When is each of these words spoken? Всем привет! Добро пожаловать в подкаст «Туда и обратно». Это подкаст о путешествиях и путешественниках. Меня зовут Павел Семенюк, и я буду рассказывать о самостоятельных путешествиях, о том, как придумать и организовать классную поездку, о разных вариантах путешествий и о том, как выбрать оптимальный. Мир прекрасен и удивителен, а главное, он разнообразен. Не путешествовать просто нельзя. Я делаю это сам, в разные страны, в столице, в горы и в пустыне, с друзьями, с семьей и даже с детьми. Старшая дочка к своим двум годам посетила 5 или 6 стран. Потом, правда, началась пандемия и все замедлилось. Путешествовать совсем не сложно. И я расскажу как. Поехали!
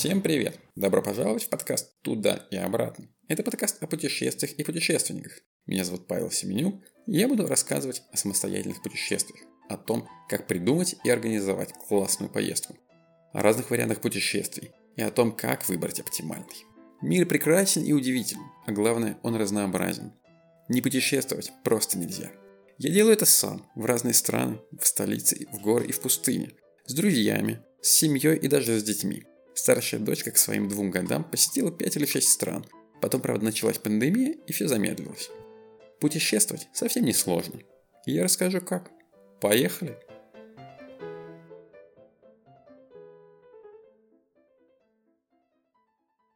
Всем 0.00 0.22
привет! 0.22 0.58
Добро 0.76 1.02
пожаловать 1.02 1.42
в 1.42 1.50
подкаст 1.50 1.92
«Туда 2.00 2.46
и 2.50 2.56
обратно». 2.56 3.06
Это 3.28 3.42
подкаст 3.42 3.82
о 3.82 3.86
путешествиях 3.86 4.54
и 4.54 4.64
путешественниках. 4.64 5.40
Меня 5.66 5.84
зовут 5.84 6.06
Павел 6.06 6.30
Семенюк, 6.30 6.82
и 7.06 7.18
я 7.18 7.28
буду 7.28 7.46
рассказывать 7.46 8.02
о 8.10 8.16
самостоятельных 8.16 8.82
путешествиях, 8.82 9.42
о 9.68 9.76
том, 9.76 10.08
как 10.30 10.46
придумать 10.46 10.96
и 11.04 11.10
организовать 11.10 11.74
классную 11.74 12.32
поездку, 12.32 12.78
о 13.34 13.42
разных 13.42 13.68
вариантах 13.68 14.00
путешествий 14.00 14.70
и 14.96 15.02
о 15.02 15.10
том, 15.10 15.32
как 15.32 15.68
выбрать 15.68 16.00
оптимальный. 16.00 16.64
Мир 17.02 17.26
прекрасен 17.26 17.82
и 17.82 17.92
удивителен, 17.92 18.44
а 18.64 18.72
главное, 18.72 19.18
он 19.22 19.36
разнообразен. 19.36 20.14
Не 20.70 20.80
путешествовать 20.80 21.52
просто 21.62 21.98
нельзя. 21.98 22.30
Я 22.78 22.88
делаю 22.88 23.12
это 23.12 23.26
сам, 23.26 23.70
в 23.74 23.84
разные 23.84 24.14
страны, 24.14 24.60
в 24.80 24.86
столице, 24.86 25.46
в 25.52 25.60
горы 25.60 25.88
и 25.88 25.92
в 25.92 26.00
пустыне, 26.00 26.52
с 26.86 26.94
друзьями, 26.94 27.60
с 27.82 27.90
семьей 27.90 28.38
и 28.38 28.48
даже 28.48 28.80
с 28.80 28.82
детьми. 28.82 29.26
Старшая 29.54 30.00
дочка 30.00 30.30
к 30.30 30.38
своим 30.38 30.68
двум 30.68 30.90
годам 30.90 31.24
посетила 31.24 31.70
5 31.70 31.96
или 31.96 32.06
6 32.06 32.28
стран. 32.28 32.66
Потом, 33.00 33.20
правда, 33.20 33.44
началась 33.44 33.78
пандемия 33.78 34.36
и 34.46 34.52
все 34.52 34.68
замедлилось. 34.68 35.30
Путешествовать 36.00 36.68
совсем 36.72 37.04
не 37.04 37.12
сложно. 37.12 37.60
И 38.06 38.12
я 38.12 38.24
расскажу 38.24 38.60
как. 38.60 38.90
Поехали! 39.40 39.98